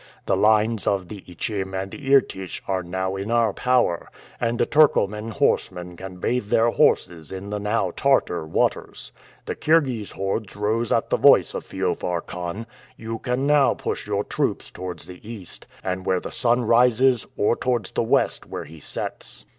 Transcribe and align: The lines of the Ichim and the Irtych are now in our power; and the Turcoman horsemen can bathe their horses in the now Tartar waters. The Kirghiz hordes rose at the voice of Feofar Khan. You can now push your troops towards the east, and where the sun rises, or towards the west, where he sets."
The 0.25 0.35
lines 0.35 0.87
of 0.87 1.09
the 1.09 1.21
Ichim 1.27 1.75
and 1.75 1.91
the 1.91 1.99
Irtych 2.11 2.61
are 2.67 2.81
now 2.81 3.15
in 3.15 3.29
our 3.29 3.53
power; 3.53 4.09
and 4.39 4.57
the 4.57 4.65
Turcoman 4.65 5.29
horsemen 5.29 5.95
can 5.95 6.15
bathe 6.17 6.47
their 6.49 6.71
horses 6.71 7.31
in 7.31 7.51
the 7.51 7.59
now 7.59 7.91
Tartar 7.95 8.47
waters. 8.47 9.11
The 9.45 9.55
Kirghiz 9.55 10.13
hordes 10.13 10.55
rose 10.55 10.91
at 10.91 11.11
the 11.11 11.17
voice 11.17 11.53
of 11.53 11.65
Feofar 11.67 12.21
Khan. 12.25 12.65
You 12.97 13.19
can 13.19 13.45
now 13.45 13.75
push 13.75 14.07
your 14.07 14.23
troops 14.23 14.71
towards 14.71 15.05
the 15.05 15.21
east, 15.29 15.67
and 15.83 16.03
where 16.03 16.19
the 16.19 16.31
sun 16.31 16.65
rises, 16.65 17.27
or 17.37 17.55
towards 17.55 17.91
the 17.91 18.01
west, 18.01 18.47
where 18.47 18.63
he 18.65 18.79
sets." 18.79 19.45